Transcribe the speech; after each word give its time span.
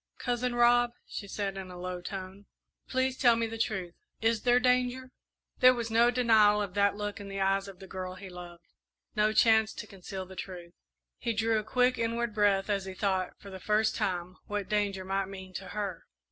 "Cousin 0.17 0.55
Rob," 0.55 0.93
she 1.05 1.27
said, 1.27 1.57
in 1.57 1.69
a 1.69 1.77
low 1.77 2.01
tone, 2.01 2.47
"please 2.89 3.15
tell 3.19 3.35
me 3.35 3.45
the 3.45 3.55
truth 3.59 3.93
is 4.19 4.41
there 4.41 4.59
danger?" 4.59 5.11
There 5.59 5.75
was 5.75 5.91
no 5.91 6.09
denial 6.09 6.59
of 6.59 6.73
that 6.73 6.95
look 6.95 7.19
in 7.19 7.27
the 7.27 7.39
eyes 7.39 7.67
of 7.67 7.77
the 7.77 7.85
girl 7.85 8.15
he 8.15 8.27
loved, 8.27 8.65
no 9.15 9.31
chance 9.31 9.73
to 9.75 9.85
conceal 9.85 10.25
the 10.25 10.35
truth. 10.35 10.73
He 11.19 11.33
drew 11.33 11.59
a 11.59 11.63
quick 11.63 11.99
inward 11.99 12.33
breath 12.33 12.67
as 12.67 12.85
he 12.85 12.95
thought, 12.95 13.33
for 13.39 13.51
the 13.51 13.59
first 13.59 13.95
time, 13.95 14.37
what 14.47 14.67
danger 14.67 15.05
might 15.05 15.27
mean 15.27 15.53
to 15.53 15.67
her. 15.67 16.07